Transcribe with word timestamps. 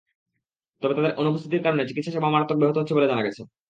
তবে 0.81 0.93
তাঁদের 0.97 1.17
অনুপস্থিতির 1.21 1.63
কারণে 1.65 1.83
চিকিৎসা 1.89 2.11
সেবা 2.13 2.33
মারাত্মক 2.33 2.57
ব্যাহত 2.59 2.77
হচ্ছে 2.79 2.95
বলে 2.97 3.11
জানা 3.11 3.25
গেছে। 3.27 3.41